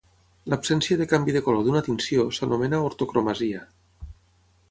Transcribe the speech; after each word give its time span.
L'absència 0.53 0.97
de 1.01 1.05
canvi 1.11 1.35
de 1.35 1.43
color 1.49 1.67
d'una 1.67 1.83
tinció 1.89 2.25
s'anomena 2.37 2.81
ortocromasia. 2.87 3.61